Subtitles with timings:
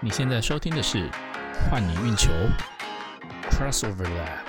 [0.00, 0.98] 你现在收听的是
[1.68, 2.30] 《换你运球》
[3.50, 4.44] Crossover Lab。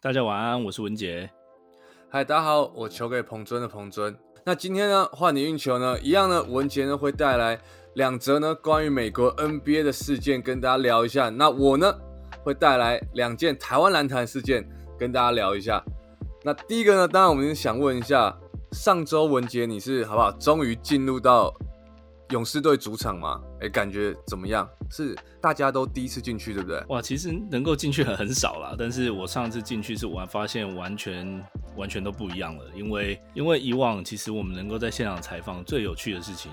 [0.00, 1.28] 大家晚安，我是文杰。
[2.08, 4.16] 嗨，大家好，我球给彭尊的彭尊。
[4.44, 7.58] 那今天呢，换你运球呢，一样呢，文杰呢会带来
[7.94, 11.28] 两则呢关于美国 NBA 的事件跟大家聊一下。
[11.28, 11.92] 那我呢
[12.44, 14.64] 会带来两件台湾篮坛事件
[14.96, 15.82] 跟大家聊一下。
[16.46, 18.38] 那第一个呢，当然我们想问一下，
[18.72, 20.30] 上周文杰你是好不好？
[20.32, 21.50] 终于进入到
[22.28, 23.40] 勇士队主场嘛？
[23.62, 24.68] 哎，感觉怎么样？
[24.90, 26.84] 是大家都第一次进去，对不对？
[26.90, 28.76] 哇，其实能够进去很很少啦。
[28.78, 31.42] 但是我上次进去是完发现完全
[31.76, 36.52] 完全都不一样了，因为因为以往其实我们能够在现场采访最有趣的事情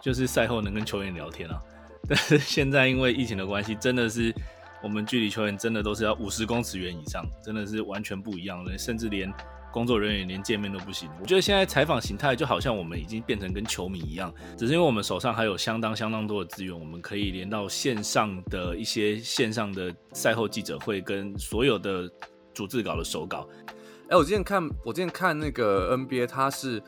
[0.00, 1.62] 就是赛后能跟球员聊天啊。
[2.08, 4.34] 但是现在因为疫情的关系，真的是。
[4.82, 9.32] 我们距离球员真的都是要五十公尺远以上，真的是完全不一样的，甚至连
[9.72, 11.08] 工作人员连见面都不行。
[11.20, 22.10] 我觉得现在采访形态就好像我们已经变成跟球迷一样，只是因为我们手上还有相当相当多的资源，我们可以连到线上的一些线上的赛后记者会跟所有的
[22.52, 23.48] 主字稿的手稿。
[24.08, 26.82] 哎，我之前看我之前看那个 NBA，他是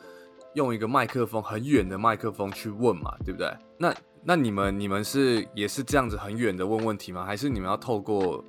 [0.53, 3.51] 用一个麦克风很远的麦克风去问嘛，对不对？
[3.79, 3.91] 那
[4.27, 7.23] 那你们你们是也是这样子很远的问问题吗？
[7.23, 8.43] 还是你们要透过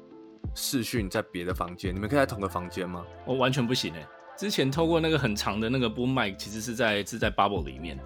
[0.55, 1.94] 视讯在别的房间？
[1.94, 3.05] 你们可以在同个房间吗？
[3.27, 4.06] 我完全不行哎！
[4.38, 7.98] 之前透过那个很长的那个波麦，其实是在是在 bubble 里面，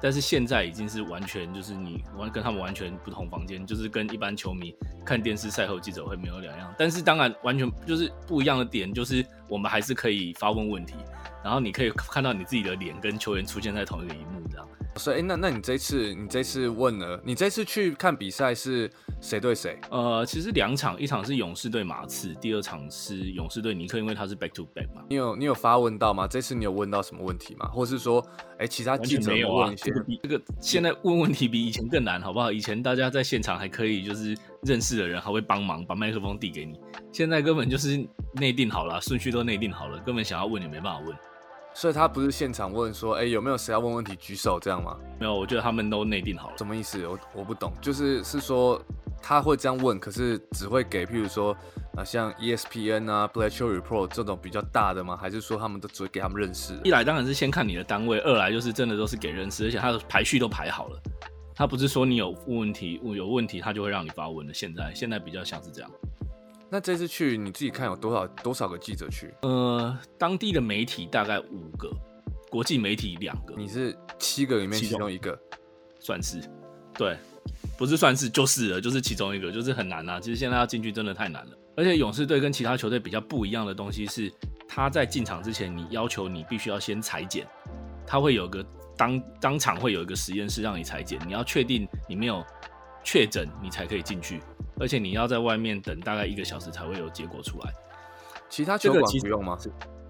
[0.00, 6.74] 但是现在已经是完全就是你完跟他们完全不同房间，就是跟一般球迷看电视赛后记者会没有两样。
[6.78, 10.94] 但是当然完全就是不一样的点，就是我们还是可以发问问题，
[11.42, 14.67] 然后你可以看到你自己的脸跟球员出现在同一个荧幕这样。
[14.98, 19.78] 所以，哎，那那你这次，你这次问了，你这次去看比赛是谁对谁？
[19.90, 25.02] 呃，其实两场，一场是勇士对马刺，第二场是勇士对尼克，因为他是 back to back 嘛。
[25.08, 26.26] 你有你有发问到吗？
[26.26, 27.66] 这次你有问到什么问题吗？
[27.68, 28.22] 或是说，
[28.58, 29.92] 哎，其他记者有问一些？
[30.22, 32.50] 这个现在问问题比以前更难，好不好？
[32.50, 36.78] 以前大家在现场还可以，就是认识的人还会帮忙把麦克风递给你，
[37.12, 37.96] 现在根本就是
[38.34, 41.16] 内定好了，顺序都内定好了，根本想要问也没办法问。
[41.78, 44.96] 所以他不是现场问说，哎，有没有谁要问问题举手这样吗？
[45.20, 46.54] 没有，我觉得他们都内定好了。
[46.58, 47.06] 什么意思？
[47.06, 47.72] 我我不懂。
[47.80, 48.82] 就是是说
[49.22, 51.56] 他会这样问，可是只会给，譬如说
[51.96, 55.16] 啊，像 ESPN 啊、b l a c h e r Report 这种比较大的吗？
[55.16, 56.76] 还是说他们都只会给他们认识？
[56.82, 61.00] 一来当然是先看你的单位，二来就是真的都是给认识，而且他的排序都排好了。
[61.54, 64.52] 他不是说你有问问题，有问题他就会让你发问的。
[64.52, 65.88] 现在现在比较像是这样。
[66.70, 69.32] 那这次去你自己看有多少多少个记者去？
[69.42, 71.90] 呃，当地的媒体大概五个，
[72.50, 73.54] 国际媒体两个。
[73.56, 75.38] 你是七个里面其中一个，
[75.98, 76.40] 算是，
[76.94, 77.16] 对，
[77.78, 80.20] 不是算是就是了，就是其中一个，就是很难啊。
[80.20, 81.52] 其实现在要进去真的太难了。
[81.74, 84.30] 而且勇士队跟其他球队比较不一样的东西是，
[84.68, 87.46] 他在进场之前，你要求你必须要先裁剪，
[88.06, 88.62] 他会有个
[88.94, 92.44] 当当场会有一个实验室让你裁剪，你要确定你没有
[93.02, 94.42] 确诊，你才可以进去。
[94.80, 97.72] 而且你要在外面等大概一个小时才会有结果出来。
[98.48, 99.58] 其他球馆不用吗？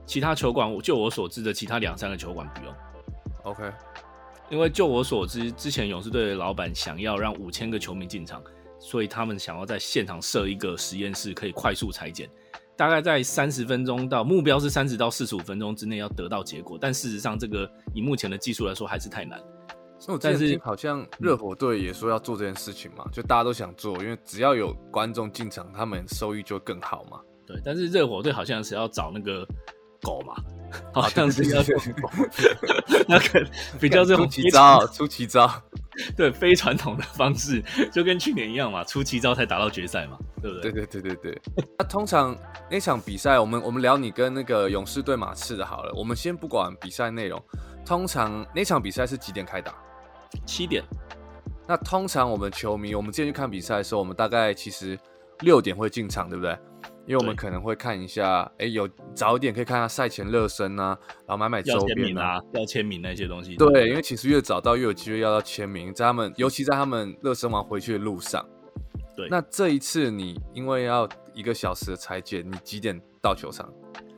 [0.06, 2.74] 其他球馆，就我所知的，其他两三个球馆不用。
[3.44, 3.70] OK。
[4.50, 8.42] 因为就我所知，之前勇士队的老板想要让五千个球迷进场，
[8.78, 12.26] 所以他们想要在现场设一个实验室，可以快速裁剪，
[12.74, 16.78] 大概在三十分钟到目标是三十到四十五分钟之内要得到结果。
[16.80, 19.38] 但事实上，这个以目前的技术来说，还是太难。
[20.20, 27.20] 但是好像热火队也说要做这件事情嘛，就大家都想做，因为只要有观众进场，他们收益就更好嘛。
[27.46, 29.46] 对，但是热火队好像是要找那个
[30.02, 30.34] 狗嘛，
[30.92, 32.10] 好像是要狗，
[33.08, 33.46] 那个
[33.80, 35.50] 比较这种出奇招，出奇招，
[36.16, 40.70] 对，非传统的方式，就跟去年一样嘛，出奇招才打到决赛嘛，对不对？
[40.70, 41.42] 对对对对对。
[41.78, 42.36] 那通常
[42.70, 47.42] 那场比赛，我们我们聊你跟那个勇士对马刺的好了，我们先不管比赛内容，
[47.84, 49.74] 通常那场比赛是几点开打？
[50.46, 50.82] 七点，
[51.66, 54.98] 那通常我们球迷，我们之前去看比赛的时候，我们大概其实
[55.40, 56.56] 六点会进场，对不对？
[57.06, 63.56] 因为我们可能会看一下，哎，有早一点可以看下赛前热身啊，然后买买周边啊，要签名那些东西。
[63.56, 68.46] 对，因为其实越早到越有机会要到签名，在他们，尤其在他们热身完回去的路上。
[69.16, 73.66] 对，那这一次你因为要一个小时的裁剪，你几点到球场？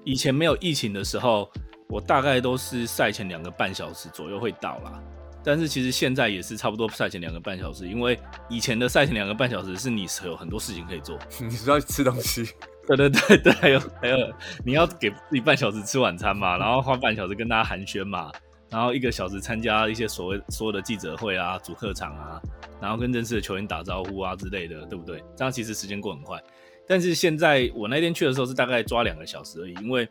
[0.05, 1.49] 以前没有疫情的时候，
[1.89, 5.01] 我大概都是赛前两个半小时左右会到啦。
[5.43, 12.49] 但是其实现在也是差不多赛前两个半小时，因为以前的赛前两个半小时是你有很多事情可以做， 你是要吃东西，
[12.87, 14.17] 对对对对，还有还有
[14.65, 18.31] 你要给自己半小时吃晚餐嘛，然后花半小时跟大家寒暄嘛，
[18.69, 22.41] 然后一个小时参加一些所谓所有的记者会啊、主客场啊，
[22.81, 25.23] 然后跟认识的球员打招呼啊之类的，对不对？
[25.37, 26.39] 这样其实时间过很快。
[26.87, 30.09] 但是现在我那天去的时候是大概抓两个小时而已，因为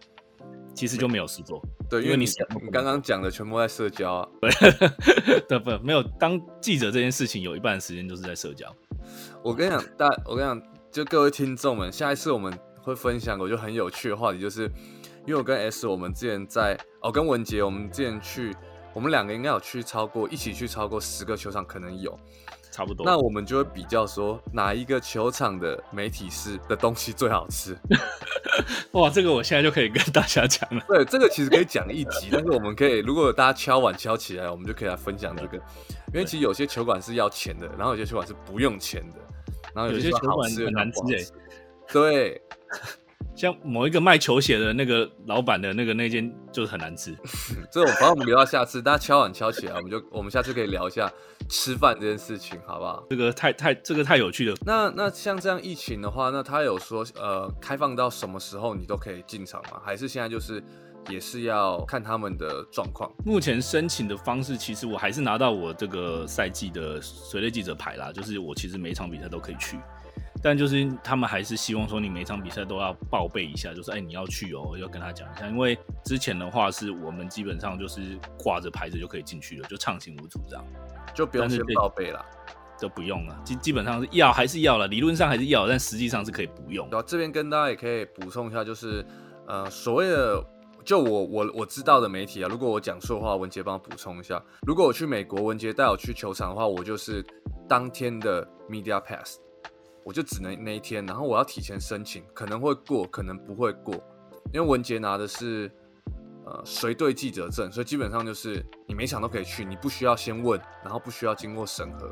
[0.74, 1.62] 其实就没有事做。
[1.90, 2.26] 对，因为你
[2.62, 4.28] 你刚刚讲的全部在社交啊。
[5.48, 8.74] 对，不没有当记者这件事情，有一半的时间都是在社交。
[9.44, 10.62] 我跟你讲，大我跟你讲，
[10.92, 14.64] 就各位听众们，下一次我们会分享我就很有趣的话题，就是
[15.26, 18.56] 因为我跟 S 我们之前在哦跟文杰，我们之前去，
[18.94, 22.18] 我们两个应该有去超过一起去超过十个球场，可能有。
[22.80, 27.78] 差不多，那我们就会比较说哪一个球场的媒体室的东西最好吃。
[28.94, 30.82] 哇，这个我现在就可以跟大家讲了。
[30.88, 35.58] 对，这个其实可以讲一集， 但是我们可以，如果大家敲碗敲起来，我们就可以来分享这个。
[36.14, 39.18] 因为其实有些球馆是要钱的，然后有些球馆是不用钱的，
[39.76, 41.28] 然后有些球馆很难吃诶。
[41.92, 42.42] 对。
[43.40, 47.16] 像某一个卖球鞋的那个老板的那个那间就是很难吃，
[47.72, 51.10] 这种反正我们留到下次，大家敲碗敲起来，我们就我们下次可以聊一下
[51.48, 53.02] 吃饭这件事情，好不好？
[53.10, 54.58] 这个太太这个太有趣了。
[54.66, 59.80] 那那像这样疫情的话，那他有说呃开放到什么时候你都可以进场吗？
[59.86, 60.62] 还是现在就是
[61.08, 63.10] 也是要看他们的状况？
[63.24, 69.80] 目前申请的方式其实我还是拿到我这个赛季的随队记者牌啦，就是我其实每一场比赛都可以去。
[70.42, 80.66] 但就是他们还是希望说你每场比赛都要报备一下，就是哎你要去哦，要跟他讲一下，因为之前的话是我们基本上就是挂着牌子就可以进去了，就畅行无阻这样，
[81.14, 82.24] 就不用先报备了，
[82.78, 86.88] 就不用了，基基本上是要还是要了，理论上还是要，但实际上是可以不用。
[86.90, 89.06] 然后这边跟大家也可以补充一下，就是
[89.48, 90.44] 呃所谓的
[90.86, 94.42] 就我我我知道的媒体啊，如果我讲错的话，文杰帮我补充一下。
[94.66, 97.24] 如果我去美国，文杰带我去球场的话，我就是
[97.68, 99.38] 当天的 media pass。
[100.04, 103.94] 我就只能那一天，然后我要提前申请，可能会过，可能不会过，
[104.54, 105.72] 因为文杰拿的是
[106.46, 112.10] 呃随队记者证，所以基本上就是你每场都可以去，你不需要先问，然后不需要经过审核。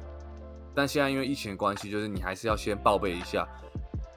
[0.76, 3.48] 但现在因为疫情的关系，就是你还是要先报备一下。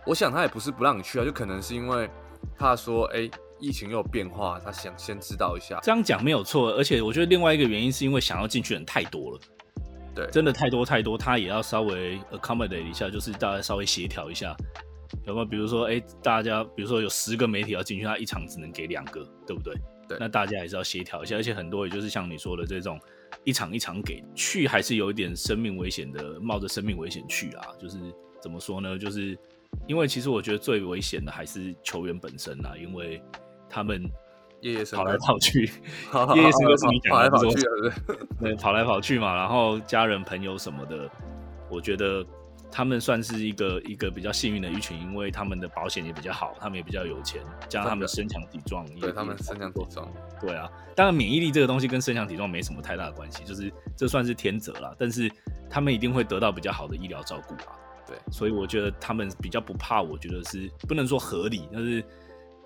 [0.06, 2.10] 我想他也不是不让你去啊，就可能是因为
[2.58, 5.78] 怕说，哎，疫情又有变化，他想先知道一下。
[5.82, 9.40] 这样讲没有错，而且我觉得另外一个原因是因为想要进去人太多了。
[10.14, 14.56] 对，真的太多太多，他也要稍微 accommodate 一下，就是大家稍微协调一下，
[15.24, 15.44] 有没有？
[15.46, 19.74] 比如说，哎，大家比如说有十个媒体要进去，他一场只能给两个，对不对？
[20.08, 22.98] 对，那大家还是要协调一下，而且很多也就是像你说的这种
[23.44, 27.68] 一场一场给去，还是有一点生命危险的，冒着生命危险去啊。
[27.78, 27.96] 就是
[28.40, 28.98] 怎么说呢？
[28.98, 29.38] 就是
[29.86, 33.22] 因为其实我觉得最危险的还是球员本身啊，因为
[33.68, 34.10] 他们。
[34.62, 35.60] 夜夜跑来跑去，
[36.34, 37.62] 夜夜笙歌是你讲的，跑来跑去，
[38.40, 39.34] 对，跑来跑去嘛。
[39.34, 41.10] 然后家人朋友什么的，
[41.68, 42.24] 我觉得
[42.70, 50.08] 他们算是一个一个比较幸运的一群，因为他们的保险也比较好，他们也比较有钱，加上他们身强体壮，对他们身强体壮，
[50.40, 50.70] 对啊。
[50.94, 54.94] 当然，免疫力这个东西跟身强体壮没什么太大的关系，就是这算是天择啦。
[54.98, 55.30] 但是
[55.70, 57.76] 他们一定会得到比较好的医疗照顾啊。
[58.06, 62.04] 对，所以我觉得他们比较不怕，我觉得是不能说合理，但是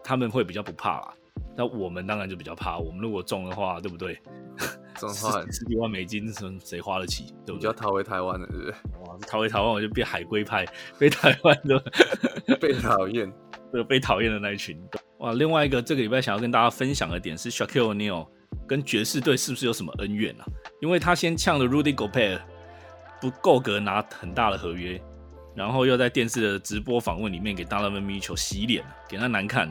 [0.03, 1.15] 他们会比较不怕啦。
[1.57, 4.19] 那我们当然就比较怕，我们如果中的话，对不对？
[4.97, 7.35] 中的话十几万美金，谁谁花得起？
[7.45, 7.63] 对不对？
[7.63, 8.71] 就要逃回台湾了，对不对？
[9.05, 10.67] 哇，逃回台湾我就变海龟派，
[10.99, 11.79] 被台湾的
[12.61, 13.33] 被讨厌，
[13.73, 14.81] 对，被讨厌的那一群。
[15.19, 18.29] 哇，另外一个这个礼拜想要跟大家分享的点是，Shaquille O'Neal
[18.67, 20.45] 跟爵士队是不是有什么恩怨啊？
[20.81, 22.41] 因为他先呛了 Rudy Gobert
[23.21, 25.01] 不够格拿很大的合约，
[25.55, 29.71] 然后又在电视的直播访问里面给 Donovan Mitchell 洗脸，给他难看。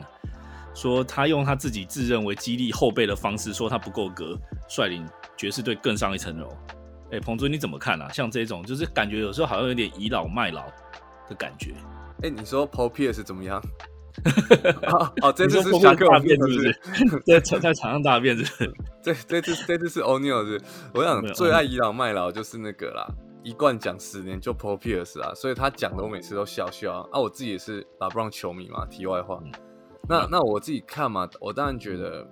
[0.74, 4.36] 说他用他自己自认为激励后辈的方式，说他不够格
[4.68, 5.06] 率领
[5.36, 6.48] 爵士队更上一层楼。
[7.12, 8.10] 哎，彭尊你怎么看啊？
[8.12, 10.66] 像这种就是感觉有时候好像有点倚老卖老
[11.28, 11.74] 的感觉。
[12.22, 13.62] 哎，你说 Paul Pierce 怎么样？
[15.22, 17.20] 哦，这次是下大便是不是？
[17.26, 18.72] 在在场上大便是？
[19.02, 20.60] 这这次这次是 O'Neal 是？
[20.94, 23.06] 我想最爱倚老卖老就是那个啦，
[23.42, 27.18] 一贯讲十年就 Paul Pierce 啊，所以他讲的我每次都笑笑啊。
[27.20, 29.40] 我自己也是打不让球迷嘛，题外话。
[30.08, 32.26] 那那我自己看嘛，我当然觉得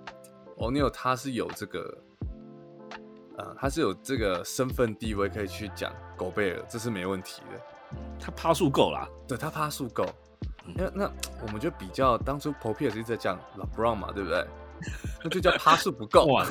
[0.57, 1.97] 欧尼尔他是有这个，
[3.37, 7.97] 呃，他是有这个身份地位可以去讲狗贝尔，这是没问题的。
[8.19, 10.05] 他趴数够啦，对他趴数够。
[10.75, 11.11] 那那
[11.41, 14.45] 我们就比较当初 p o p i 是在讲老 Brown 嘛，对不对？
[15.23, 16.47] 那就叫趴数不够 啊。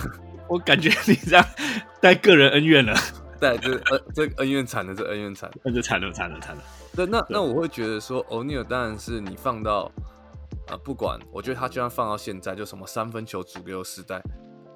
[0.49, 1.45] 我感觉你这样
[2.01, 2.95] 带个人恩怨了，
[3.41, 6.63] 对，这恩这恩怨惨了，这恩怨惨， 那就惨了，惨了，惨了。
[6.95, 9.91] 对，那那我会觉得说欧尼尔当然是你放到。
[10.69, 14.23] 啊，不管，我觉得他就算放到现在，就什么三分球主流时代，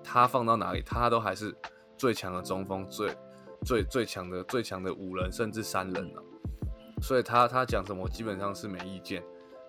[0.02, 1.54] 他放到哪里，他都还是
[1.96, 3.16] 最强的中锋，最
[3.64, 6.22] 最最强的最强的五人甚至三人了。
[7.02, 9.22] 所以他他讲什么，我基本上是没意见。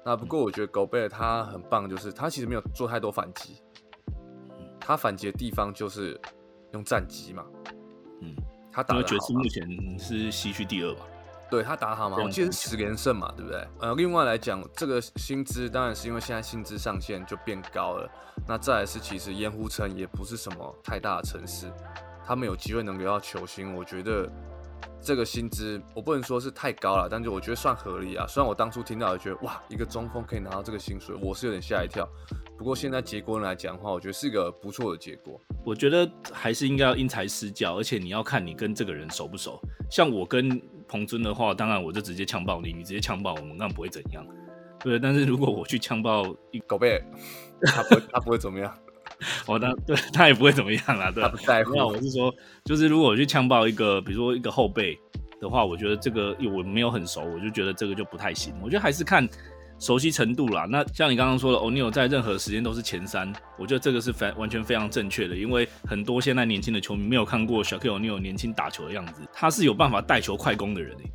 [0.05, 3.61] 那不过我觉得狗贝尔他很棒，就是他其实没有做太多反击，
[4.79, 6.19] 他反击的地方就是
[6.71, 7.45] 用战机嘛。
[8.21, 8.33] 嗯，
[8.71, 11.05] 他打的爵士目前是西区第二吧？
[11.49, 13.67] 对他打好嘛，我记得是十连胜嘛，对不对？
[13.79, 18.09] 呃，另外来讲，这个薪资当然是因为现在薪资上限就变高了。
[18.47, 21.71] 那再来是，其实盐湖城也不是什么太大的城市，
[22.25, 24.29] 他们有机会能留到球星，我觉得
[25.01, 28.25] 这个薪资我不能说是太高了，但是我觉得算合理啊。
[28.27, 32.07] 虽然我当初听到也觉得哇，一个中锋可以拿到这个薪水，我是有点吓一跳。
[32.57, 35.39] 不过现在结果来讲的话，我觉得是一个不错的结果。
[35.63, 39.59] 我觉得还是应该要因材施教，而且你要看你跟这个人熟不熟。
[39.89, 44.25] 像我跟彭尊的话，当然我就直接枪爆你，你直接枪爆我们，那不会怎样，
[44.79, 44.97] 对。
[44.97, 47.01] 但是如果我去枪爆一狗贝，
[47.65, 48.73] 他不他不会怎么样，
[49.45, 51.21] 我当对他也不会怎么样啊，对。
[51.21, 51.75] 他不在乎。
[51.75, 54.97] 那我是说，就是如果我去枪爆一个，比如说一个后辈
[55.41, 58.53] 的话，我觉得这个我没有很熟，我就觉得这个就不太行。
[58.61, 59.27] 我觉得还是看。
[59.79, 71.11] 熟悉程度啦，那像你刚刚说的，欧尼尔在任何时间都是前三，我觉得这个是非完全非常正确的，因为很多现在年轻的球迷没有看过小 K 欧尼尔年轻打球的样子，他是有办法带球快攻的人诶，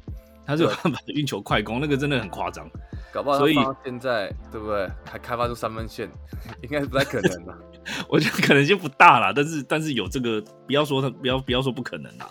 [0.47, 2.71] 他是有办法运球快攻，那个真的很夸张，
[3.12, 3.54] 搞不好所以
[3.85, 4.88] 现在对不对？
[5.11, 6.09] 还开发出三分线，
[6.62, 7.59] 应该是不太可能的，
[8.09, 12.28] 我觉得可能性不大啦，但是但是有这个，不要说他不要不要说不可能啦。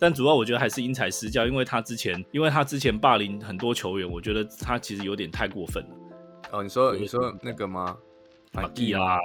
[0.00, 5.90] 但主要我觉得还是因材施教，因为他之前，因为他之前霸凌很多球员，我觉得他其实有点太过分了。
[6.52, 7.94] 哦，你说你说那个吗？
[8.52, 9.18] 马蒂啊，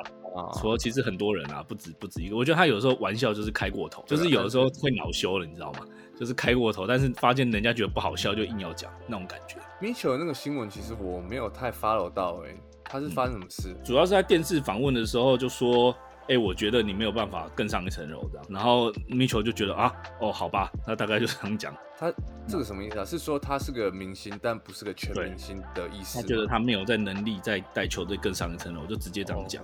[0.59, 2.35] 说其实很多人啊，不止不止一个。
[2.35, 5.79] 我觉得他有时候玩笑就是开过头，就是有的时候会恼羞了，你知道吗？
[6.19, 9.55] 就是开过头，但是发现人家觉得不好笑，就硬要讲那种感觉。
[9.79, 13.75] 米球的那个新闻其实我没有太 follow 到，哎，他是发生什么事？
[13.83, 15.95] 主要是在电视访问的时候就说。
[16.27, 21.75] 哎，我觉得你没有办法更上一层楼这样，然后米球就觉得啊，哦，好吧，那大概就是这样讲。
[21.97, 22.11] 他
[22.47, 23.05] 这个什么意思啊？
[23.05, 26.21] 是说他是个明星，但不是个全明星的意思。
[26.21, 29.63] 他觉得他没有在能力在带球队更上一层楼，就直接这样讲。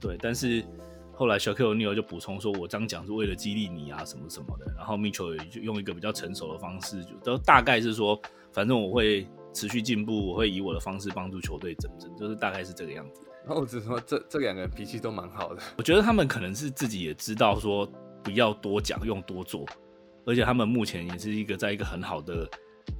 [0.00, 0.64] 对，但是
[1.12, 4.72] 后来小 Q 和 Neo 就补充说，我这样讲是为了激励你啊，什么什么的。
[4.76, 8.18] 然后米球也就用一个比较成熟的方式，就都大概是说，
[8.52, 13.20] 反正我会持续进步，我会以我的方式帮助球队整整，就是大概是这个样子。
[13.46, 17.88] 然后我只说这这两个人脾气都蛮好的，我觉得他们可能是自己也知道说
[18.22, 19.64] 不要多讲，用多做，
[20.26, 22.48] 而且他们目前也是一个在一个很好的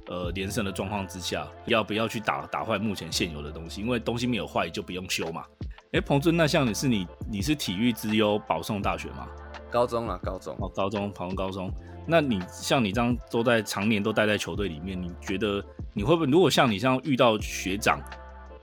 [0.07, 3.81] 呃连胜的状况之下，要不要去打打坏目前现有的东西？
[3.81, 5.45] 因为东西没有坏就不用修嘛。
[5.91, 9.27] 哎，彭尊，那像你是你你是体育之优保送大学吗？
[9.69, 11.71] 高中啊，高中哦，高中跑高中。
[12.07, 18.01] 那你像你这样都在常年都待在球队里面，你觉得你会不会如果像你这样遇到学长？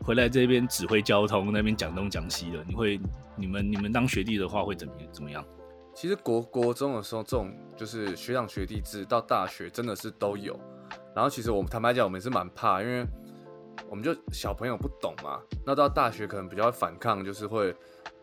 [0.04, 3.00] 回来这边指挥交通，那边讲东讲西的，你会
[3.36, 5.44] 你们你们当学弟的话会怎么怎么样？
[5.94, 10.58] 其实国国中的时候，这种就是学长学弟制，到大学真的是都有。
[11.14, 13.04] 然后其实我们坦白讲，我们是蛮怕，因为
[13.90, 15.40] 我们就小朋友不懂嘛。
[15.66, 17.74] 那到大学可能比较反抗，就是会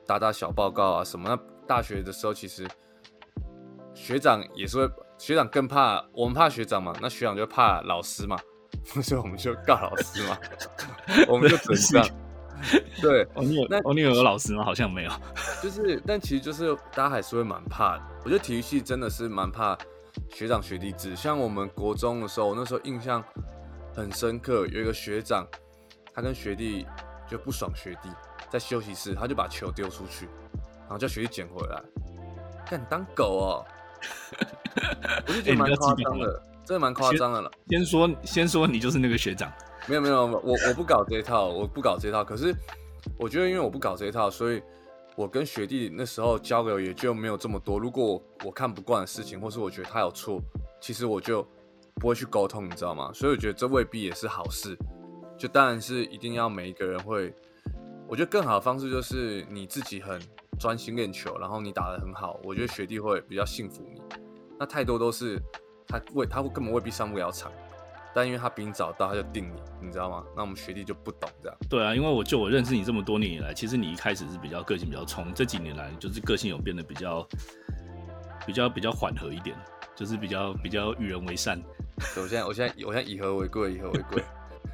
[0.08, 1.28] 打打小报告啊什么。
[1.28, 2.66] 那大学的时候，其实
[3.94, 8.38] 学长也是会，学长更怕我们怕学长嘛，那学长就怕老师嘛。
[8.86, 10.38] 所以我们就告老师嘛，
[11.28, 12.08] 我们就准这样。
[13.02, 14.64] 对，哦，你有那哦，你有老师吗？
[14.64, 15.12] 好像没有。
[15.62, 18.04] 就是，但其实就是大家还是会蛮怕的。
[18.24, 19.78] 我觉得体育系真的是蛮怕
[20.30, 21.16] 学长学弟制。
[21.16, 23.24] 像我们国中的时候，那时候印象
[23.94, 25.46] 很深刻，有一个学长，
[26.14, 26.88] 他跟学弟
[27.30, 28.10] 就不爽学弟，
[28.50, 30.30] 在休息室他就把球丢出去，
[30.82, 31.82] 然后叫学弟捡回来。
[32.66, 33.66] 看你当狗哦，
[35.28, 36.42] 我就觉得蛮夸张的。
[36.66, 37.52] 真的蛮夸张的了。
[37.70, 39.52] 先说，先说你就是那个学长。
[39.88, 42.24] 没有没有，我我不搞这一套，我不搞这一套。
[42.24, 42.52] 可是
[43.20, 44.60] 我觉得，因为我不搞这一套，所以
[45.16, 47.78] 我跟学弟那时候交流也就没有这么多。
[47.78, 50.42] 如果我看不惯的事情，或是我觉得他有错，
[50.82, 51.48] 其实我就
[51.96, 53.12] 不会去沟通，你知道吗？
[53.14, 54.76] 所以我觉得这未必也是好事。
[55.38, 57.32] 就当然是一定要每一个人会，
[58.08, 60.20] 我觉得更好的方式就是你自己很
[60.58, 64.02] 专心练球，然后你打得很好，我觉得学弟会比较信服你。
[64.60, 65.40] 那太多都是。
[65.88, 67.52] 他未，他会根本未必上不了场，
[68.14, 70.24] 但因为他比你早到，他就定你，你知道吗？
[70.36, 71.58] 那我们学弟就不懂这样。
[71.70, 77.28] 对啊，因为我就我认识你这么多年以来，其实你一开始是比较个性比较冲，这几年来就是个性有变得比较
[78.46, 79.56] 比较比较缓和一点，
[79.96, 81.62] 就是比较比较与人为善。
[82.18, 84.24] 我现在我现在我现在以和为贵，以和为贵。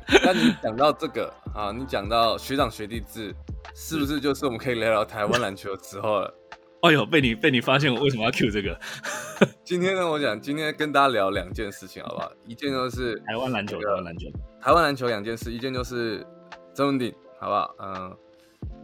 [0.24, 3.34] 那你讲到这个啊，你讲到学长学弟制，
[3.76, 6.34] 是不是就是我们可以聊聊台湾篮球的时候了？
[6.82, 8.80] 哎呦，被你被你发现，我为什么要 Q 这个？
[9.64, 12.32] 今天呢，我想今天跟大家聊两件事情，好不好？
[12.48, 14.28] 一件就是台湾篮球，台湾篮球，
[14.60, 16.26] 台湾篮球两件事，一件就是
[16.74, 17.76] 曾文鼎，好不好？
[17.80, 18.18] 嗯，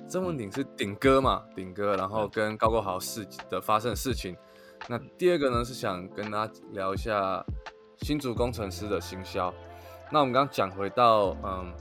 [0.08, 4.38] 曾文鼎是顶哥嘛，顶哥，然后跟高国豪事的发生的事情。
[4.88, 7.44] 那第二个呢，是想跟大家聊一下
[8.04, 9.52] 新竹工程师的行销。
[10.12, 11.74] 那我们刚刚讲回到，嗯，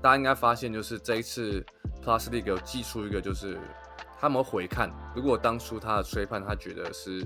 [0.00, 1.66] 大家应该发现就是这一次
[2.00, 3.58] Plus League 有寄出一个就是。
[4.24, 7.22] 他们回看，如果当初他的吹判他觉得是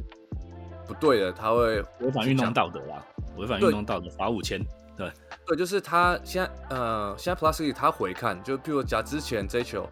[0.84, 3.00] 不对的，他会违反运动道德啦，
[3.36, 4.60] 违反运动道德罚五千。
[4.96, 5.08] 对。
[5.46, 9.88] 对，就是他现在呃，现在 Plus League 他回看，就譬如讲之前这球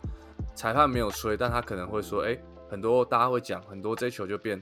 [0.56, 2.36] 裁判没有吹，但他可能会说，哎，
[2.68, 4.60] 很多大家会讲，很多这球就变，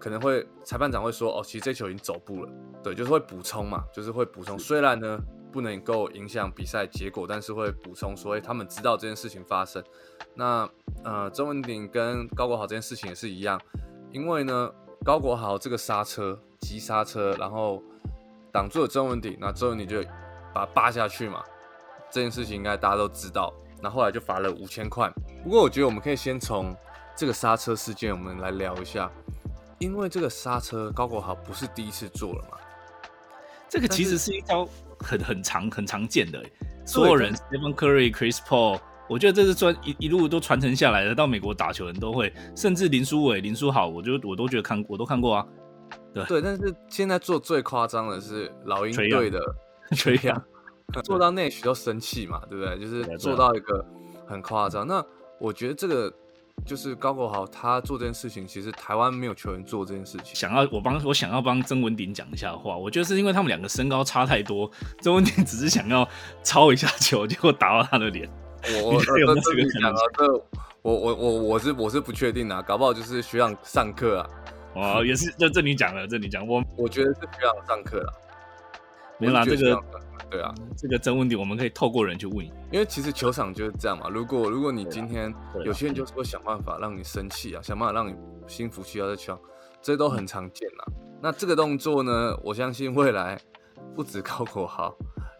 [0.00, 2.50] 可能会裁判长会说，哦，其实这球已经走步了，
[2.82, 5.20] 对，就是会补充嘛，就是会补充，虽然呢
[5.56, 9.82] 不能够影响比赛结果，但是会补充说，哎，他们知道这件事情发生。
[10.34, 10.68] 那
[11.02, 13.58] 呃，周文鼎跟高国豪这件事情也是一样，
[14.12, 14.70] 因为呢，
[15.02, 17.82] 高国豪这个刹车急刹车，然后
[18.52, 20.02] 挡住了周文鼎，那周文鼎就
[20.52, 21.42] 把他扒下去嘛。
[22.10, 23.50] 这件事情应该大家都知道。
[23.80, 25.10] 那后来就罚了五千块。
[25.42, 26.76] 不过我觉得我们可以先从
[27.16, 29.10] 这个刹车事件，我们来聊一下，
[29.78, 32.58] 因为这个刹车高国豪不是第一次做了嘛。
[33.68, 34.68] 这个其实是一招
[35.00, 36.42] 很很常很常见的，
[36.84, 38.80] 所有人 Stephen Curry、Chris Paul。
[39.08, 45.46] 我觉得这是传一一路都传承下来的，到美国打球人都会，甚至林书伟、林书豪，我就我都觉得看我都看过啊。
[46.12, 49.40] 对对，但是现在做最夸张的是老鹰队的
[49.94, 50.42] 吹样，
[51.04, 52.76] 做到内许都生气嘛，对不对？
[52.80, 53.86] 就是做到一个
[54.26, 54.84] 很夸张。
[54.84, 55.04] 那
[55.38, 56.12] 我觉得这个
[56.64, 60.34] 就是高国豪他做这件事情，其实台湾没有球员做这件事情。
[60.34, 64.70] 想要我帮我想要帮曾文鼎讲一下话，我觉得是因为他们两个身高差太多，
[65.00, 66.08] 曾文鼎只是想要
[66.42, 68.28] 抄一下球，结果打到他的脸。
[68.82, 70.26] 我我这这你讲啊，这
[70.82, 74.28] 我我我我是我是不确定啊，搞不好就是学长上课啊。
[74.74, 78.12] 哦，也是，这这你讲了，这你讲，我我觉得是学长上课了。
[79.18, 79.82] 没啦，这个
[80.30, 84.08] 对啊，这个真问题我们可以透过人去问，因为其实球场就是这样嘛。
[84.08, 85.32] 如果如果你今天
[85.64, 88.14] 有些人就是会想办法让你生气啊，想办法让你
[88.46, 89.40] 心服气啊，在球场，
[89.80, 90.84] 这都很常见啦。
[91.22, 93.38] 那这个动作呢，我相信未来
[93.94, 94.94] 不止高国豪，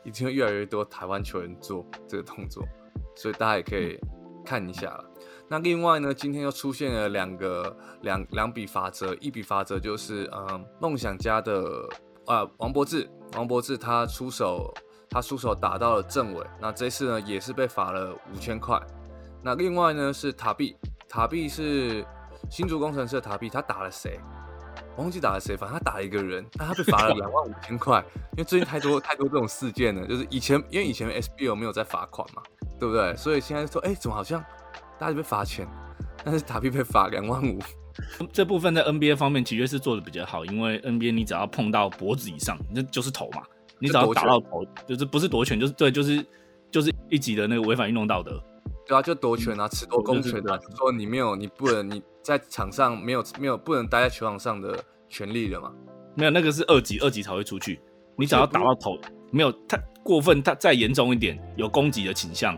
[0.04, 2.64] 一定会越来越多台湾球员做这个动作。
[3.16, 3.98] 所以大家也可以
[4.44, 5.04] 看一下了。
[5.48, 11.88] 那另外呢，今天又出现了两个两两笔法则，一笔法则就是嗯，梦想家的
[12.26, 14.72] 啊王柏志，王柏志他出手
[15.10, 18.80] 他出手打到了政委，那这次呢也是被罚了五千块。
[19.42, 20.76] 那另外呢是塔碧，
[21.08, 22.04] 塔碧是
[22.50, 24.18] 新竹工程师的塔碧，他打了谁？
[24.96, 28.02] 忘记打了谁，反正他打了一个人，但他被罚了 两万五千块。
[28.32, 32.42] 因为最近太多太多这种事件了，就是以前因为以前 SBL 没有在罚款嘛。
[32.78, 33.16] 对不对？
[33.16, 34.44] 所以现在说，哎，怎么好像
[34.98, 35.66] 大家被罚钱，
[36.22, 37.58] 但是塔碧被罚两万五。
[38.32, 43.42] 这部分在 NBA 方面的确是做的比较好，因为 NBA 你只要碰到脖子以上，那就是头嘛。
[43.78, 46.24] 你只要打到头，就是不是夺权，就是对，就是
[46.70, 48.42] 就是一级的那个违反运动道德。
[48.86, 55.72] 对啊，就夺权啊，持夺公权啊，说你没有，你不能你在场上没有没有不能待在球场上的权利了嘛？
[56.14, 57.80] 没有，那个是二级，二级才会出去。
[58.16, 58.98] 你只要打到头，
[59.30, 62.56] 没有太过分，太再严重一点，有攻击的倾向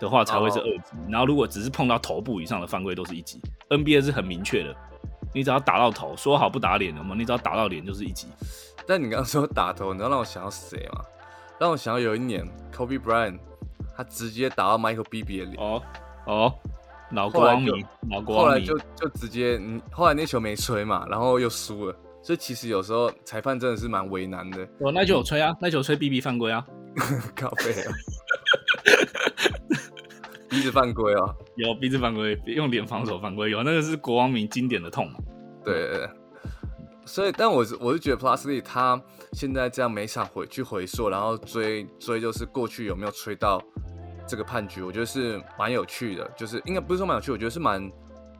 [0.00, 0.96] 的话，才会是二级。
[1.08, 3.40] 然后如果只是碰到头部以上的犯规，都是一级。
[3.70, 4.74] NBA 是很明确的，
[5.34, 8.28] 你只要打到头，说好不打脸的嘛，你只要打到脸就是一级。
[8.86, 11.04] 但你刚刚说打头，你知道让我想到谁吗？
[11.58, 13.38] 让我想到有一年 Kobe Bryant，
[13.96, 15.56] 他直接打到 Michael B B 的脸。
[15.58, 15.82] 哦
[16.26, 16.54] 哦，
[17.12, 18.46] 老光明，老光明。
[18.46, 21.96] 后来就就直接，嗯，后来那球没吹嘛，然后又输了。
[22.22, 24.62] 所以其实有时候裁判真的是蛮为难的。
[24.80, 26.66] 哦，那就有吹啊，那就有吹 B B 犯规啊，
[27.34, 27.92] 靠背啊，
[30.56, 35.18] 鼻子犯规哦，有鼻子犯规，用脸防守犯规，有那个是国王迷经典的痛嘛。
[35.62, 36.08] 对，
[37.04, 38.98] 所以但我我是觉得 Plus Lee 他
[39.32, 43.62] 现在这样每场回去回溯，然后追追就是过去有没有吹到
[44.26, 47.92] 这个判决，我觉得是蛮有趣的，就是应该不是说蛮有趣，我觉得是蛮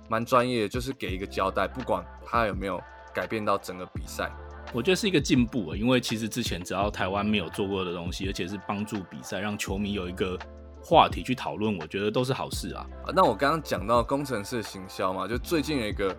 [0.09, 2.81] 蛮专业的，就是给一个交代，不管他有没有。
[3.15, 4.31] 改变到整个比赛，
[4.75, 10.39] 我觉得是一个进步啊，因为其实之前只要台湾没有做过的东西，而且是帮助比赛，让球迷有一个
[10.87, 12.87] 话题去讨论，我觉得都是好事啊。
[13.13, 16.17] 那我刚刚讲到工程师行销嘛，就最近有一个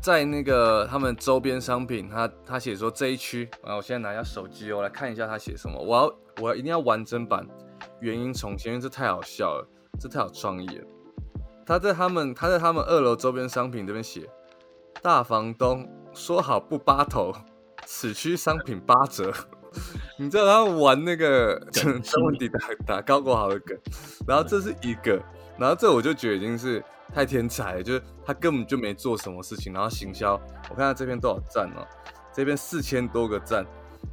[0.00, 5.78] 在那个他们周边商品，他他写说这一区啊，我现在拿一下手机哦，来看一下他写什么。
[5.78, 7.46] 我要我要一定要完整版
[8.00, 9.68] 原因重现，因为这太好笑了，
[10.00, 10.84] 这太有创意了。
[11.66, 14.26] 他在他们他在他们二楼周边商品这边写
[15.02, 15.86] 大房东。
[16.12, 17.32] 说好不八头，
[17.86, 19.32] 此区商品八折。
[20.18, 23.78] 你知道他玩那个真问题打打高国豪的梗，
[24.26, 25.20] 然后这是一个，
[25.58, 26.82] 然后这我就觉得已经是
[27.14, 30.32] 太天才了，就是他根本就没做什么事情，然后行销，
[30.68, 31.86] 我看他这边多少赞哦，
[32.32, 33.64] 这边四千多个赞，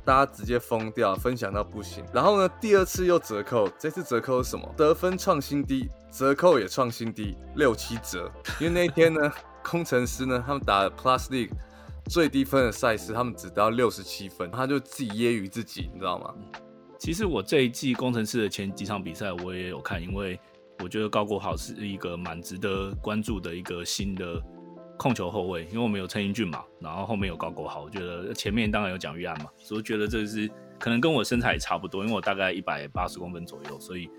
[0.06, 2.04] 大家直接疯掉，分享到不行。
[2.13, 4.67] 然后呢，第二次又折扣，这次折扣是什么？
[4.78, 8.32] 得分创新低，折扣也创新低，六七折。
[8.60, 9.32] 因为那天呢，
[9.63, 11.52] 工程师呢，他们打 Plus League。
[12.08, 16.34] 最低分的赛事，他们只得到六十七分，他就自己揶揄自己，你知道吗？
[16.98, 20.39] 其实我这一季工程师的前几场比赛我也有看，因为
[20.84, 24.41] 我觉得高国豪是一个蛮值得关注的一个新的
[24.98, 34.10] 控球后卫，因为我们有陈英俊嘛，然后后面有高国豪，我觉得前面当然有蒋玉安嘛，所以觉得这是可能跟我身材也差不多，因为我大概一百八十公分左右，所以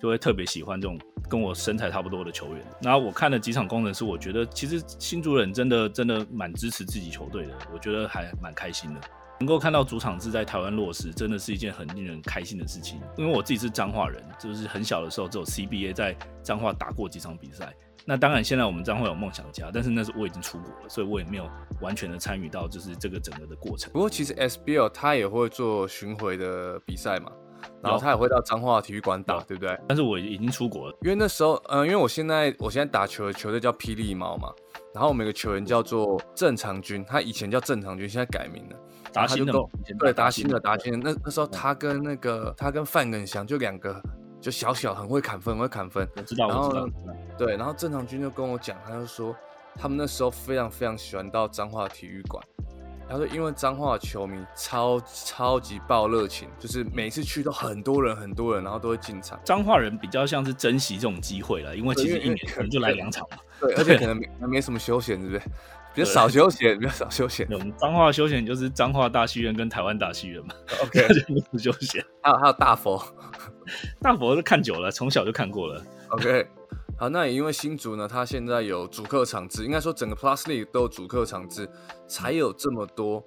[0.00, 2.64] 就会特别喜欢这种跟我身材差不多的球员。
[2.82, 9.00] 然后我看了几场工程师，我觉得其实新主人真的真的蛮支持自己球队的，我觉得还蛮开心的。
[9.38, 12.98] 能够看到主场制在台湾落实，真的是一件很令人开心的事情。
[13.18, 17.74] 因为我自己是彰化人，就是很小的时候只有 CBA 在彰化打过几场比赛。
[18.06, 21.50] 那当然，现在我们彰化有梦想家，但是那时候我已经出国了，所以我也没有
[21.82, 23.92] 完全的参与到就是这个整个的过程。
[23.92, 27.30] 不过其实 SBL 他也会做巡回的比赛嘛，
[27.82, 29.78] 然后他也会到彰化体育馆打，对不对？
[29.88, 34.52] 但是我已经出国了，因为那时候，嗯，因为我现在我现在打球的球队叫霹雳猫嘛，
[34.94, 38.76] 然后我们有个球员叫做郑长军，他以前叫郑长军，现在改名了。
[39.12, 39.52] 达新的，
[39.98, 40.98] 对，达新的，达新的。
[41.10, 43.98] 那那时候他跟那个他跟范根祥就两个，
[44.42, 46.06] 就小小很会砍分，很会砍分。
[46.16, 46.86] 我知道，我知道。
[47.38, 49.34] 对，然后郑长军就跟我讲，他就说
[49.74, 52.44] 他们那时候非常非常喜欢到彰化体育馆。
[53.08, 59.38] 他说因为彰化球迷超超级爆热情，就是每次去都很多人很多人，然后都会进场。
[59.44, 63.36] 彰化人比较像是珍惜这种机会了，因为其实一年可能就来两场嘛。
[63.60, 65.42] 对，而且可能没没什么休闲，对不对？
[65.94, 67.46] 比较少休闲，比较少休闲。
[67.50, 70.54] 我们彰化休闲就是彰化大戏院跟台湾大戏院嘛。
[70.82, 71.06] OK，
[71.50, 72.04] 不休闲。
[72.22, 73.02] 还有还有大佛，
[74.02, 75.82] 大佛是看久了，从小就看过了。
[76.08, 76.46] OK，
[76.98, 81.68] 好，那也因为新竹呢，它现在有主客场制，应该说整个 Plus League 都有主客场制，
[82.08, 83.22] 才有这么多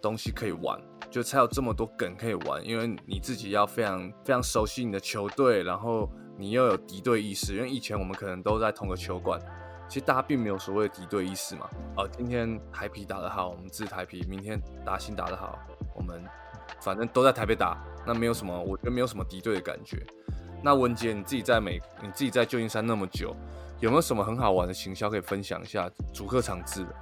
[0.00, 0.76] 东西可以玩，
[1.08, 2.66] 就才有这么多梗可以玩。
[2.66, 9.40] 因为你自己要非常非常熟悉你的球队，然后你又有敌对意识，因为以前我们可能都在同个球馆。
[9.88, 11.70] 其实大家并没有所谓的敌对意识嘛。
[11.96, 15.58] 哦，今天台皮打得好，我们支持台皮；明天达新打得好，
[15.94, 16.24] 我们
[16.80, 20.04] 反正都在台北打，那没有什么，我觉得没有什么敌对的感觉。
[20.62, 23.34] 那文杰，你自己在美，你自己在旧金山那么久，
[23.80, 25.90] 有没有什么很好玩的行销可以分享一下？
[26.12, 26.94] 主客场制的。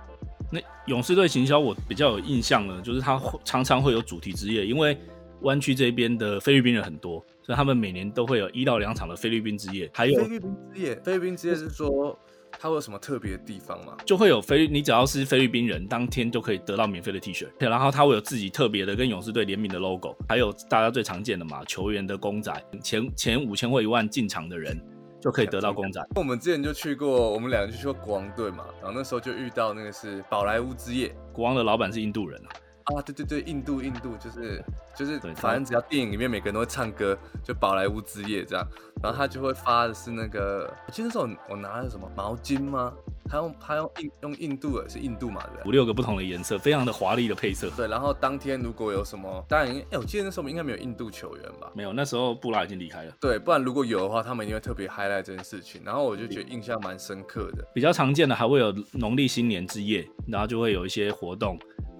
[0.51, 4.99] 那勇士队行销我比较有印象呢，就是他常常会有主题之夜，因为
[5.42, 9.90] 湾区这边的菲律宾人很多，所以他们每年都会有一到两场的菲律宾之夜。
[9.92, 12.18] 还有菲律宾之夜，菲律宾之夜是说。
[12.58, 13.96] 它会有什么特别的地方吗？
[14.04, 17.46] 就会有菲，你只要是菲律宾人，当天就可以得到免费的 T 恤。
[17.58, 24.78] 然后它会有自己特别的跟勇士队联名的 logo，还有大家最常见的嘛，球员的公仔，前前五千或一万进场的人
[25.20, 26.04] 就可以得到公仔。
[26.16, 32.50] 我们之前就去过，我们两个就去过国王队嘛，然后那时候就遇到那个是宝莱坞之夜，国王的老板是印度人啊。
[32.96, 34.62] 啊，对对对，印度印度就是
[34.96, 38.66] 就是，反正只要电影里面每个人都会唱歌，就宝莱坞之夜这样，
[39.03, 42.92] 然后他就会发的是那个，我记得那时候我拿的什么毛巾吗？
[43.29, 45.40] 他用他用印用印度的，是印度嘛？
[45.55, 47.70] 对五六个不同的颜色，非常的华丽的配色。
[47.76, 51.70] 对，然后当天如果有什么，当然，哎，我记得那时候我们应该没有印度球员吧？
[51.72, 53.12] 没有，那时候布拉已经离开了。
[53.20, 55.81] 对，不然如果有的话，他们一定会特别 highlight 这件事情。
[55.85, 57.64] 然后我就觉得印象蛮深刻的。
[57.72, 61.57] 比较常见的还会有农历新年之夜，然后就会有一些活动。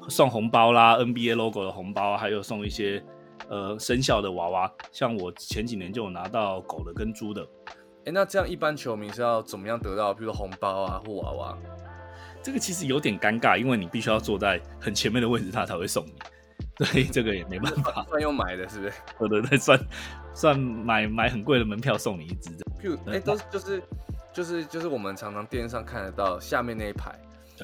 [0.09, 3.03] 送红包啦，NBA logo 的红包，还有送一些
[3.49, 7.47] 呃生肖的娃娃，像我前几年就有拿到狗的跟猪的。
[8.07, 11.59] 哎，那这样一般球迷是要怎么样得到，比如说红包啊或娃娃？
[12.43, 16.15] 这个其实有点尴尬，因为你必须要坐在很前面的位置，他才会送你。
[16.85, 18.93] 所以这个也没办法，算用买的，是不是？
[19.19, 19.79] 对对对，算
[20.33, 22.51] 算买买很贵的门票送你一只。
[22.81, 23.83] 譬如，哎，都是就是
[24.33, 27.15] 就是就是我们常常电视上看得到下面那一排。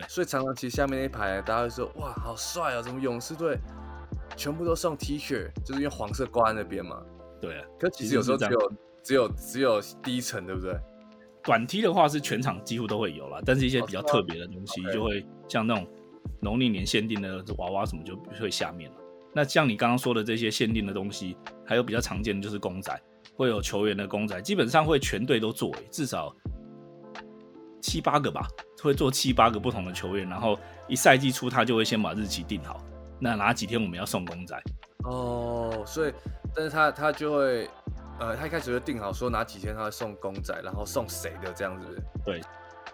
[0.09, 2.83] 所以常常其实下面那一排，大家会说哇，好帅啊！
[2.83, 3.59] 怎么勇士队
[4.37, 7.01] 全部都送 T 恤，就是因为黄色挂在那边嘛。
[7.41, 10.75] 对啊，可其实有时候只有只有只有第一层，对不对？
[11.43, 15.87] 短 T 的话是全场几乎都会有啦，但是一些比较特别的东西，就会像那种
[16.41, 18.97] 农历年限定的娃娃什么，就会下面了。
[19.33, 23.01] 那像你刚刚说的这些限定的东西，还有比较常见的就是公仔，
[23.37, 26.35] 会有球员的公仔，基本上会全队都做，至少
[27.87, 28.47] 七八个吧。
[28.83, 32.81] 会做七八个不同的球员，然后一赛季初他就会先把日期定好，
[33.19, 34.57] 那哪几天我们要送公仔？
[35.03, 36.13] 哦，所以，
[36.55, 37.69] 但是他他就会，
[38.21, 42.01] 呃，他一开始就定好说哪几天他会送公仔，然后送谁的这样子。
[42.25, 42.41] 对，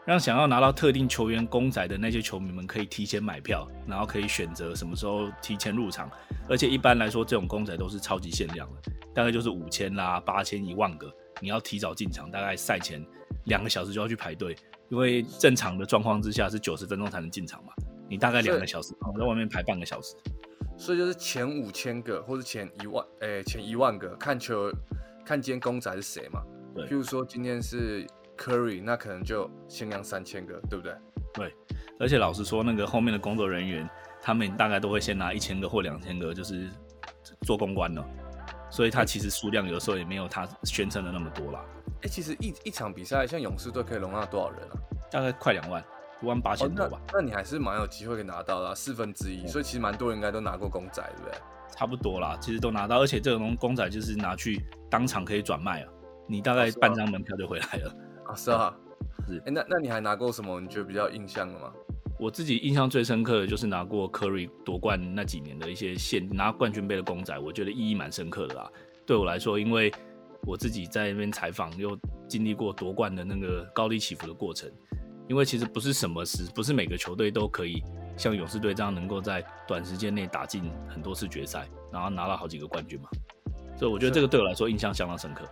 [0.07, 6.11] 让想要拿到特定球员公仔的那些球迷们可以提前买票，然后可以选择什么时候提前入场，
[6.49, 13.05] 而且一般来说这种公仔都是超级限量的，大概就是五千啦、八千、一万个，你要提早进场，大概赛前
[13.45, 14.57] 两个小时就要去排队。
[14.93, 17.73] 因为正常的状况之下是九十分钟才能进场嘛，
[18.11, 20.15] 你大概两个小时，我在外面排半个小时，
[20.77, 24.71] 所以就是前五千个或者前一万，诶，前一万个看球，
[25.25, 26.43] 看今天公仔是谁嘛？
[26.75, 30.95] 对，譬如说今天是 Curry，那可能就限量三千个，对不对？
[31.33, 31.55] 对，
[31.99, 33.89] 而且老实说，那个后面的工作人员，
[34.21, 36.69] 他们大概都会先拿一千个或两千个，就是
[37.47, 38.07] 做公关了，
[38.71, 41.65] 所以他其实数量有时候也没有他宣称的那么多啦。
[42.03, 44.75] 哎，其实一一场比赛，像勇士队可以容纳多少人啊？
[45.11, 45.83] 大概快两万，
[46.21, 47.01] 一万八千多吧。
[47.13, 49.47] 那你还是蛮有机会可以拿到的，四分之一。
[49.47, 51.39] 所以其实蛮多人应该都拿过公仔，对不对？
[51.75, 54.61] 差不多啦，其实都拿到，而且这种公仔就是拿去
[54.91, 55.89] 当场可以转卖啊，
[56.27, 57.97] 你大概半张门票就回来了。
[58.27, 58.77] 啊， 是啊，
[59.27, 59.39] 是。
[59.47, 60.61] 哎，那那你还拿过什么？
[60.61, 61.73] 你觉得比较印象的吗？
[62.19, 68.71] 我自己印象最深刻的就是拿过 Curry 夺冠那几年的一些现拿冠军杯的公仔，我觉得意义蛮深刻的啦。
[69.05, 69.93] 对我来说，因为
[70.47, 74.71] 我自己在那边采访，又经历过夺冠的那个高低起伏的过程。
[75.29, 77.83] 因为其实不是什么事，不是每个球队都可以
[78.17, 83.09] 像勇士队这样能够在短时间内打进很多次决赛，然后拿了好几个冠军嘛。
[83.77, 85.49] 所以我觉得这个对我来说印象相当深刻。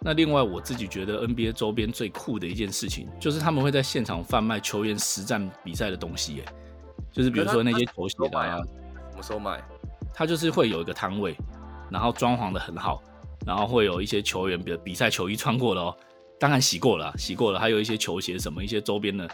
[0.00, 6.52] 那另外我自己觉得 NBA 周边最酷的一件事情，就是他们会在现场贩卖球员实战比赛的东西，哎，
[7.12, 8.58] 就是比如说那些球鞋啊，
[9.10, 9.62] 什么时候买？
[10.12, 11.36] 他就是会有一个摊位，
[11.90, 13.02] 然后装潢的很好，
[13.46, 15.96] 然后会有一些球员比如比赛球衣穿过的哦。
[16.38, 19.28] 当然洗过了，洗过了，还有一些球鞋什么一些周边的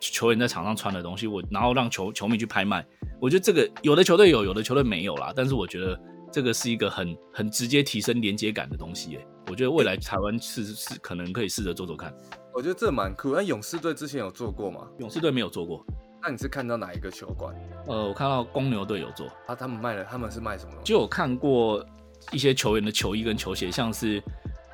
[0.00, 2.82] 球员在场上穿的东西，我然后让球球迷去拍卖。
[3.20, 5.34] 我觉得这个有的球队有，有的球队没有啦。
[5.36, 6.00] 但是我觉得
[6.32, 9.16] 这个是一个很很直接提升连接感的东西。
[9.16, 12.10] 哎，我觉得未来台湾是是可能可以试着做做看。
[12.54, 13.34] 我觉得这蛮酷。
[13.34, 14.88] 那勇士队之前有做过吗？
[14.98, 15.84] 勇士队没有做过。
[16.22, 17.54] 那你是看到哪一个球馆？
[17.86, 19.26] 呃，我看到公牛队有做。
[19.46, 20.72] 啊，他们卖了，他们是卖什么？
[20.82, 21.84] 就有看过
[22.32, 24.22] 一些球员的球衣跟球鞋，像是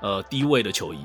[0.01, 0.99] 呃低位的球衣。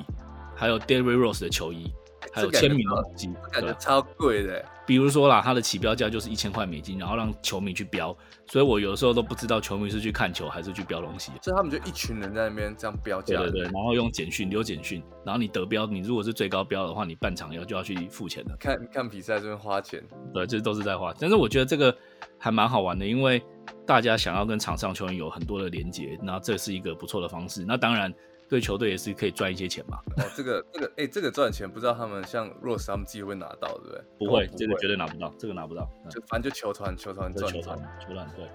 [0.55, 1.93] 还有 Derry Rose 的球衣，
[2.33, 4.65] 还有签名的耳机，感觉超贵的。
[4.87, 11.29] 比如说啦，它的起标价就是一千块美金，然后让球迷去标，所以我有的时候都不知道球迷是去看球还是去标东西。
[11.41, 18.55] 所以他们就一群人在那边这样标价，对对对，然后用简讯留简讯，然后你得标，你如果是最高标的话，你半场要就要去付钱的。
[18.55, 20.01] 看看比赛这边花钱，
[20.33, 21.13] 对，这都是在花。
[21.19, 21.93] 但是我觉得这个
[22.39, 23.43] 还蛮好玩的，因为
[23.85, 27.65] 大家想要跟场上球员有很多的连接，那这是一个不错的方式。
[27.67, 28.13] 那当然。
[28.49, 29.99] 对球队也是可以赚一些钱嘛。
[30.17, 34.01] 哦，这个这个，哎，这个赚钱不知道他们像若斯他们自己会拿到，对不对？
[34.19, 35.89] 不会，这个绝对拿不到，这个拿不到。
[36.09, 37.51] 就反正就球团，球团赚。
[37.51, 38.47] 球团，球团对。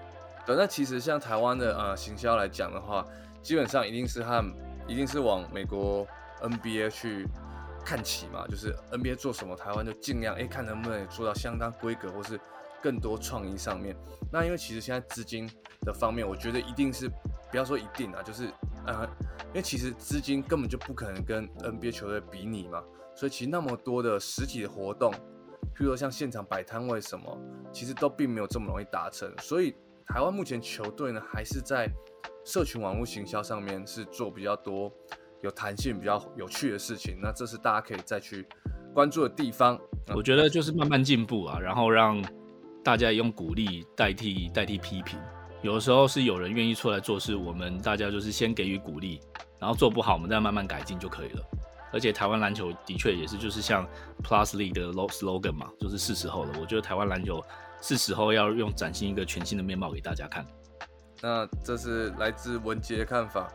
[0.45, 3.05] 对，那其实像台湾的呃行销来讲的话，
[3.41, 4.43] 基本上一定是和
[4.87, 6.05] 一定是往美国
[6.41, 7.27] NBA 去
[7.85, 12.39] 看齐嘛，就是 NBA 做什么，台湾就尽量哎看能不能做到相当规格或是
[12.81, 13.95] 更多创意上面。
[14.31, 15.49] 那因为其实现在资金
[15.81, 17.07] 的方面，我觉得一定是
[17.51, 18.49] 不要说一定啊，就是。
[18.85, 19.07] 呃，
[19.53, 22.83] 因为其实资金根本就不可能跟 NBA 球队比拟嘛，
[23.15, 25.11] 所以其实那么多的实体的活动，
[25.75, 27.39] 譬如说像现场摆摊位什么，
[27.71, 29.31] 其实都并没有这么容易达成。
[29.39, 29.75] 所以
[30.07, 31.87] 台湾目前球队呢，还是在
[32.43, 34.91] 社群网络行销上面是做比较多
[35.41, 37.19] 有弹性、比较有趣的事情。
[37.21, 38.47] 那这是大家可以再去
[38.91, 39.79] 关注的地方。
[40.15, 42.19] 我觉得就是慢慢进步啊，然后让
[42.83, 45.19] 大家用鼓励代替代替批评。
[45.63, 49.21] 有的时候是有人愿意出来做事，我们大家就是先给予鼓励，
[49.57, 51.41] 然后做不好，我们再慢慢改进就可以了。
[51.93, 53.87] 而且台湾篮球的确也是，就是像
[54.21, 56.51] Plus League 的 slogan 嘛，就是是时候了。
[56.59, 57.41] 我觉得台湾篮球
[57.81, 60.45] 是时候要用崭新一个全新的面貌给大家看。
[61.21, 63.49] 那这是来自文杰的看法。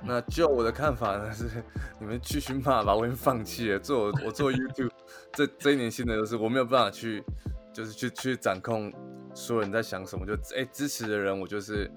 [0.00, 1.64] 那就我的看法呢是，
[1.98, 3.80] 你们继续骂吧，我已经放弃了。
[3.80, 4.92] 做我做 YouTube
[5.32, 7.24] 这这一年新的就是我没有办法去。
[7.70, 8.92] 就是去去掌控
[9.38, 11.88] 所有人在想什么，就哎支持的人，我就是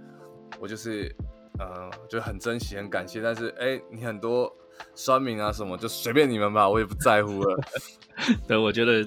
[0.59, 1.13] 我就是
[1.57, 4.55] 呃就很珍惜很感谢，但是哎你很多
[4.93, 7.59] 酸民啊什么就随便你们吧，我也不在乎了。
[8.47, 9.03] 对，我觉得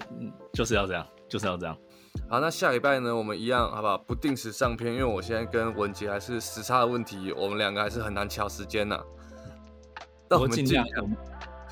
[0.53, 1.79] 就是要这样，就是要这样。
[2.29, 3.97] 好，那下礼拜呢，我们一样好不好？
[3.99, 9.01] 不定时上片，因为我现在跟文杰还是时差的问题，我们两个还是很难调时间呐。
[10.29, 10.85] 那我们尽量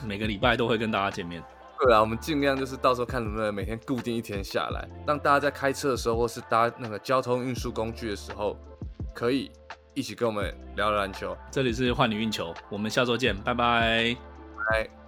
[0.07, 1.43] 每个礼拜都会跟大家见面。
[1.85, 8.57] 对啊，我们尽量就是到时候看能不能每天固定一天下来，让大家在开车的时候或是搭那个交通运输工具的时候，
[9.13, 9.51] 可以
[9.93, 11.37] 一起跟我们聊篮球。
[11.51, 14.17] 这里是幻女运球，我们下周见，拜拜，
[14.71, 15.02] 拜。